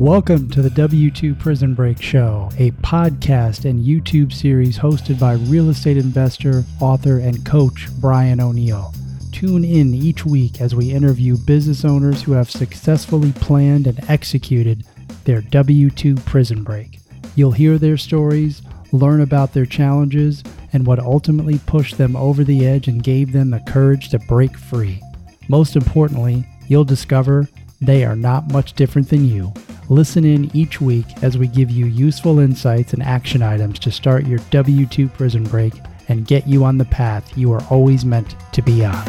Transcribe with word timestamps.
Welcome 0.00 0.48
to 0.52 0.62
the 0.62 0.70
W2 0.70 1.38
Prison 1.38 1.74
Break 1.74 2.00
Show, 2.00 2.48
a 2.56 2.70
podcast 2.70 3.68
and 3.68 3.84
YouTube 3.84 4.32
series 4.32 4.78
hosted 4.78 5.20
by 5.20 5.34
real 5.34 5.68
estate 5.68 5.98
investor, 5.98 6.64
author, 6.80 7.18
and 7.18 7.44
coach 7.44 7.88
Brian 8.00 8.40
O'Neill. 8.40 8.94
Tune 9.30 9.62
in 9.62 9.92
each 9.92 10.24
week 10.24 10.62
as 10.62 10.74
we 10.74 10.90
interview 10.90 11.36
business 11.36 11.84
owners 11.84 12.22
who 12.22 12.32
have 12.32 12.50
successfully 12.50 13.32
planned 13.32 13.86
and 13.86 14.08
executed 14.08 14.86
their 15.24 15.42
W2 15.42 16.24
prison 16.24 16.64
break. 16.64 16.98
You'll 17.34 17.52
hear 17.52 17.76
their 17.76 17.98
stories, 17.98 18.62
learn 18.92 19.20
about 19.20 19.52
their 19.52 19.66
challenges, 19.66 20.42
and 20.72 20.86
what 20.86 20.98
ultimately 20.98 21.60
pushed 21.66 21.98
them 21.98 22.16
over 22.16 22.42
the 22.42 22.66
edge 22.66 22.88
and 22.88 23.02
gave 23.02 23.32
them 23.32 23.50
the 23.50 23.62
courage 23.68 24.08
to 24.08 24.18
break 24.20 24.56
free. 24.56 24.98
Most 25.50 25.76
importantly, 25.76 26.46
you'll 26.68 26.84
discover 26.84 27.50
they 27.82 28.02
are 28.02 28.16
not 28.16 28.50
much 28.50 28.72
different 28.72 29.10
than 29.10 29.26
you. 29.26 29.52
Listen 29.90 30.24
in 30.24 30.56
each 30.56 30.80
week 30.80 31.04
as 31.20 31.36
we 31.36 31.48
give 31.48 31.68
you 31.68 31.84
useful 31.84 32.38
insights 32.38 32.92
and 32.92 33.02
action 33.02 33.42
items 33.42 33.76
to 33.80 33.90
start 33.90 34.24
your 34.24 34.38
W 34.52 34.86
2 34.86 35.08
prison 35.08 35.42
break 35.42 35.72
and 36.06 36.28
get 36.28 36.46
you 36.46 36.62
on 36.62 36.78
the 36.78 36.84
path 36.84 37.36
you 37.36 37.52
are 37.52 37.62
always 37.70 38.04
meant 38.04 38.36
to 38.52 38.62
be 38.62 38.84
on. 38.84 39.04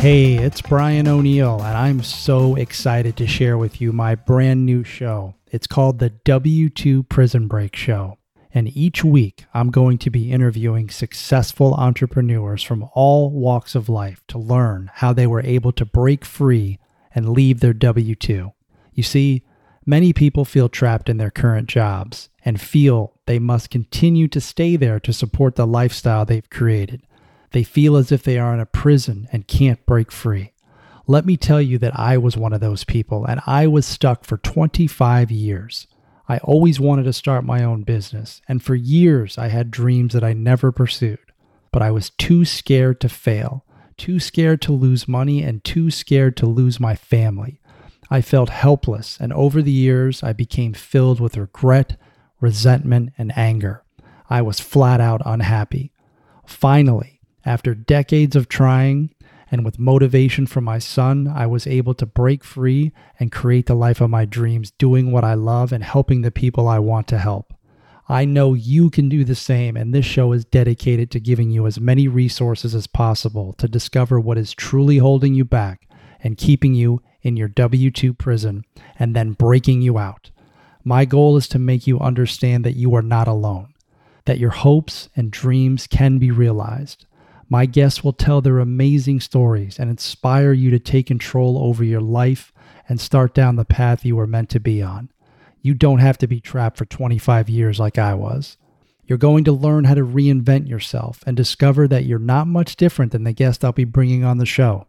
Hey, 0.00 0.34
it's 0.34 0.60
Brian 0.60 1.06
O'Neill, 1.06 1.62
and 1.62 1.76
I'm 1.76 2.02
so 2.02 2.56
excited 2.56 3.16
to 3.18 3.28
share 3.28 3.56
with 3.56 3.80
you 3.80 3.92
my 3.92 4.16
brand 4.16 4.66
new 4.66 4.82
show. 4.82 5.36
It's 5.52 5.68
called 5.68 6.00
the 6.00 6.10
W 6.10 6.68
2 6.68 7.04
Prison 7.04 7.46
Break 7.46 7.76
Show. 7.76 8.18
And 8.56 8.74
each 8.74 9.04
week, 9.04 9.44
I'm 9.52 9.70
going 9.70 9.98
to 9.98 10.08
be 10.08 10.32
interviewing 10.32 10.88
successful 10.88 11.74
entrepreneurs 11.74 12.62
from 12.62 12.88
all 12.94 13.28
walks 13.30 13.74
of 13.74 13.90
life 13.90 14.22
to 14.28 14.38
learn 14.38 14.90
how 14.94 15.12
they 15.12 15.26
were 15.26 15.42
able 15.42 15.72
to 15.72 15.84
break 15.84 16.24
free 16.24 16.78
and 17.14 17.28
leave 17.28 17.60
their 17.60 17.74
W 17.74 18.14
2. 18.14 18.50
You 18.94 19.02
see, 19.02 19.42
many 19.84 20.14
people 20.14 20.46
feel 20.46 20.70
trapped 20.70 21.10
in 21.10 21.18
their 21.18 21.30
current 21.30 21.68
jobs 21.68 22.30
and 22.46 22.58
feel 22.58 23.12
they 23.26 23.38
must 23.38 23.68
continue 23.68 24.26
to 24.28 24.40
stay 24.40 24.76
there 24.76 25.00
to 25.00 25.12
support 25.12 25.56
the 25.56 25.66
lifestyle 25.66 26.24
they've 26.24 26.48
created. 26.48 27.02
They 27.50 27.62
feel 27.62 27.94
as 27.94 28.10
if 28.10 28.22
they 28.22 28.38
are 28.38 28.54
in 28.54 28.60
a 28.60 28.64
prison 28.64 29.28
and 29.32 29.46
can't 29.46 29.84
break 29.84 30.10
free. 30.10 30.54
Let 31.06 31.26
me 31.26 31.36
tell 31.36 31.60
you 31.60 31.76
that 31.80 31.98
I 31.98 32.16
was 32.16 32.38
one 32.38 32.54
of 32.54 32.62
those 32.62 32.84
people, 32.84 33.26
and 33.26 33.42
I 33.44 33.66
was 33.66 33.84
stuck 33.84 34.24
for 34.24 34.38
25 34.38 35.30
years. 35.30 35.86
I 36.28 36.38
always 36.38 36.80
wanted 36.80 37.04
to 37.04 37.12
start 37.12 37.44
my 37.44 37.62
own 37.62 37.82
business, 37.82 38.42
and 38.48 38.62
for 38.62 38.74
years 38.74 39.38
I 39.38 39.48
had 39.48 39.70
dreams 39.70 40.12
that 40.12 40.24
I 40.24 40.32
never 40.32 40.72
pursued. 40.72 41.18
But 41.72 41.82
I 41.82 41.90
was 41.90 42.10
too 42.10 42.44
scared 42.44 43.00
to 43.02 43.08
fail, 43.08 43.64
too 43.96 44.18
scared 44.18 44.60
to 44.62 44.72
lose 44.72 45.06
money, 45.06 45.42
and 45.42 45.62
too 45.62 45.90
scared 45.90 46.36
to 46.38 46.46
lose 46.46 46.80
my 46.80 46.96
family. 46.96 47.60
I 48.10 48.20
felt 48.22 48.50
helpless, 48.50 49.18
and 49.20 49.32
over 49.32 49.62
the 49.62 49.72
years 49.72 50.22
I 50.22 50.32
became 50.32 50.72
filled 50.72 51.20
with 51.20 51.36
regret, 51.36 51.96
resentment, 52.40 53.12
and 53.18 53.36
anger. 53.36 53.82
I 54.28 54.42
was 54.42 54.60
flat 54.60 55.00
out 55.00 55.22
unhappy. 55.24 55.92
Finally, 56.44 57.20
after 57.44 57.74
decades 57.74 58.34
of 58.34 58.48
trying, 58.48 59.10
and 59.50 59.64
with 59.64 59.78
motivation 59.78 60.46
from 60.46 60.64
my 60.64 60.78
son, 60.78 61.28
I 61.28 61.46
was 61.46 61.66
able 61.66 61.94
to 61.94 62.06
break 62.06 62.42
free 62.42 62.92
and 63.20 63.30
create 63.30 63.66
the 63.66 63.74
life 63.74 64.00
of 64.00 64.10
my 64.10 64.24
dreams, 64.24 64.72
doing 64.72 65.12
what 65.12 65.24
I 65.24 65.34
love 65.34 65.72
and 65.72 65.84
helping 65.84 66.22
the 66.22 66.30
people 66.30 66.66
I 66.66 66.78
want 66.78 67.06
to 67.08 67.18
help. 67.18 67.54
I 68.08 68.24
know 68.24 68.54
you 68.54 68.90
can 68.90 69.08
do 69.08 69.24
the 69.24 69.34
same, 69.34 69.76
and 69.76 69.92
this 69.92 70.06
show 70.06 70.32
is 70.32 70.44
dedicated 70.44 71.10
to 71.10 71.20
giving 71.20 71.50
you 71.50 71.66
as 71.66 71.80
many 71.80 72.06
resources 72.06 72.74
as 72.74 72.86
possible 72.86 73.52
to 73.54 73.68
discover 73.68 74.20
what 74.20 74.38
is 74.38 74.52
truly 74.52 74.98
holding 74.98 75.34
you 75.34 75.44
back 75.44 75.88
and 76.22 76.38
keeping 76.38 76.74
you 76.74 77.02
in 77.22 77.36
your 77.36 77.48
W 77.48 77.90
2 77.90 78.14
prison 78.14 78.64
and 78.98 79.14
then 79.14 79.32
breaking 79.32 79.82
you 79.82 79.98
out. 79.98 80.30
My 80.84 81.04
goal 81.04 81.36
is 81.36 81.48
to 81.48 81.58
make 81.58 81.88
you 81.88 81.98
understand 81.98 82.64
that 82.64 82.76
you 82.76 82.94
are 82.94 83.02
not 83.02 83.26
alone, 83.26 83.74
that 84.24 84.38
your 84.38 84.50
hopes 84.50 85.08
and 85.16 85.32
dreams 85.32 85.88
can 85.88 86.18
be 86.18 86.30
realized 86.30 87.05
my 87.48 87.66
guests 87.66 88.02
will 88.02 88.12
tell 88.12 88.40
their 88.40 88.58
amazing 88.58 89.20
stories 89.20 89.78
and 89.78 89.88
inspire 89.88 90.52
you 90.52 90.70
to 90.70 90.78
take 90.78 91.06
control 91.06 91.58
over 91.58 91.84
your 91.84 92.00
life 92.00 92.52
and 92.88 93.00
start 93.00 93.34
down 93.34 93.56
the 93.56 93.64
path 93.64 94.04
you 94.04 94.16
were 94.16 94.26
meant 94.26 94.50
to 94.50 94.60
be 94.60 94.82
on. 94.82 95.10
You 95.62 95.74
don't 95.74 95.98
have 95.98 96.18
to 96.18 96.26
be 96.26 96.40
trapped 96.40 96.76
for 96.76 96.84
25 96.84 97.48
years 97.48 97.78
like 97.78 97.98
I 97.98 98.14
was. 98.14 98.56
You're 99.04 99.18
going 99.18 99.44
to 99.44 99.52
learn 99.52 99.84
how 99.84 99.94
to 99.94 100.04
reinvent 100.04 100.68
yourself 100.68 101.22
and 101.26 101.36
discover 101.36 101.86
that 101.88 102.04
you're 102.04 102.18
not 102.18 102.48
much 102.48 102.76
different 102.76 103.12
than 103.12 103.24
the 103.24 103.32
guest 103.32 103.64
I'll 103.64 103.72
be 103.72 103.84
bringing 103.84 104.24
on 104.24 104.38
the 104.38 104.46
show. 104.46 104.88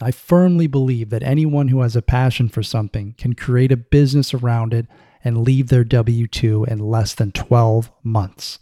I 0.00 0.10
firmly 0.10 0.66
believe 0.66 1.10
that 1.10 1.22
anyone 1.22 1.68
who 1.68 1.82
has 1.82 1.96
a 1.96 2.02
passion 2.02 2.48
for 2.48 2.62
something 2.62 3.14
can 3.18 3.34
create 3.34 3.72
a 3.72 3.76
business 3.76 4.32
around 4.32 4.72
it 4.72 4.86
and 5.24 5.42
leave 5.42 5.68
their 5.68 5.84
W 5.84 6.26
2 6.26 6.64
in 6.64 6.78
less 6.78 7.14
than 7.14 7.32
12 7.32 7.90
months. 8.02 8.58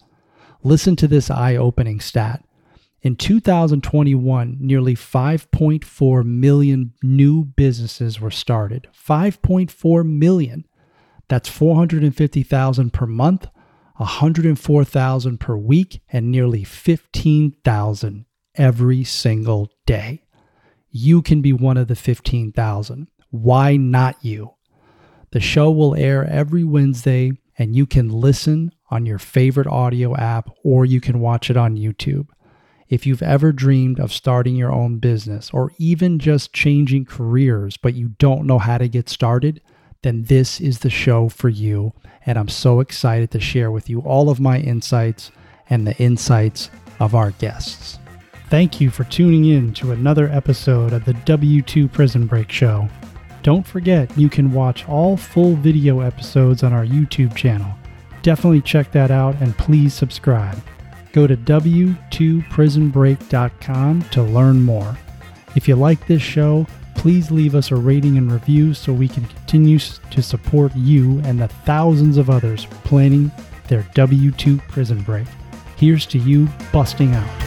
Listen 0.62 0.96
to 0.96 1.06
this 1.06 1.30
eye 1.30 1.54
opening 1.54 2.00
stat. 2.00 2.42
In 3.06 3.14
2021, 3.14 4.56
nearly 4.58 4.96
5.4 4.96 6.24
million 6.24 6.92
new 7.04 7.44
businesses 7.44 8.20
were 8.20 8.32
started. 8.32 8.88
5.4 8.92 10.04
million. 10.04 10.66
That's 11.28 11.48
450,000 11.48 12.92
per 12.92 13.06
month, 13.06 13.46
104,000 13.98 15.38
per 15.38 15.56
week, 15.56 16.00
and 16.12 16.32
nearly 16.32 16.64
15,000 16.64 18.26
every 18.56 19.04
single 19.04 19.70
day. 19.86 20.24
You 20.90 21.22
can 21.22 21.40
be 21.40 21.52
one 21.52 21.76
of 21.76 21.86
the 21.86 21.94
15,000. 21.94 23.06
Why 23.30 23.76
not 23.76 24.16
you? 24.20 24.54
The 25.30 25.38
show 25.38 25.70
will 25.70 25.94
air 25.94 26.24
every 26.24 26.64
Wednesday, 26.64 27.38
and 27.56 27.76
you 27.76 27.86
can 27.86 28.08
listen 28.08 28.72
on 28.90 29.06
your 29.06 29.20
favorite 29.20 29.68
audio 29.68 30.16
app 30.16 30.50
or 30.64 30.84
you 30.84 31.00
can 31.00 31.20
watch 31.20 31.50
it 31.50 31.56
on 31.56 31.76
YouTube. 31.76 32.26
If 32.88 33.04
you've 33.04 33.22
ever 33.22 33.50
dreamed 33.50 33.98
of 33.98 34.12
starting 34.12 34.54
your 34.54 34.70
own 34.70 34.98
business 34.98 35.50
or 35.52 35.72
even 35.76 36.20
just 36.20 36.52
changing 36.52 37.06
careers, 37.06 37.76
but 37.76 37.94
you 37.94 38.10
don't 38.18 38.46
know 38.46 38.58
how 38.58 38.78
to 38.78 38.88
get 38.88 39.08
started, 39.08 39.60
then 40.02 40.24
this 40.24 40.60
is 40.60 40.78
the 40.78 40.90
show 40.90 41.28
for 41.28 41.48
you. 41.48 41.92
And 42.24 42.38
I'm 42.38 42.48
so 42.48 42.78
excited 42.78 43.32
to 43.32 43.40
share 43.40 43.72
with 43.72 43.90
you 43.90 44.00
all 44.00 44.30
of 44.30 44.38
my 44.38 44.60
insights 44.60 45.32
and 45.68 45.84
the 45.84 45.96
insights 45.96 46.70
of 47.00 47.16
our 47.16 47.32
guests. 47.32 47.98
Thank 48.50 48.80
you 48.80 48.90
for 48.90 49.02
tuning 49.02 49.46
in 49.46 49.74
to 49.74 49.90
another 49.90 50.28
episode 50.28 50.92
of 50.92 51.04
the 51.04 51.14
W2 51.14 51.92
Prison 51.92 52.28
Break 52.28 52.52
Show. 52.52 52.88
Don't 53.42 53.66
forget, 53.66 54.16
you 54.16 54.28
can 54.28 54.52
watch 54.52 54.88
all 54.88 55.16
full 55.16 55.56
video 55.56 56.00
episodes 56.00 56.62
on 56.62 56.72
our 56.72 56.86
YouTube 56.86 57.34
channel. 57.34 57.74
Definitely 58.22 58.62
check 58.62 58.92
that 58.92 59.10
out 59.10 59.34
and 59.40 59.58
please 59.58 59.92
subscribe 59.92 60.62
go 61.12 61.26
to 61.26 61.36
w2prisonbreak.com 61.36 64.02
to 64.02 64.22
learn 64.22 64.62
more. 64.62 64.96
If 65.54 65.68
you 65.68 65.76
like 65.76 66.06
this 66.06 66.22
show, 66.22 66.66
please 66.94 67.30
leave 67.30 67.54
us 67.54 67.70
a 67.70 67.76
rating 67.76 68.16
and 68.18 68.32
review 68.32 68.74
so 68.74 68.92
we 68.92 69.08
can 69.08 69.24
continue 69.26 69.78
to 69.78 70.22
support 70.22 70.74
you 70.74 71.20
and 71.20 71.40
the 71.40 71.48
thousands 71.48 72.16
of 72.16 72.30
others 72.30 72.66
planning 72.84 73.30
their 73.68 73.86
W 73.94 74.32
2 74.32 74.58
prison 74.68 75.02
break. 75.02 75.26
Here's 75.76 76.06
to 76.06 76.18
you 76.18 76.48
busting 76.72 77.14
out. 77.14 77.45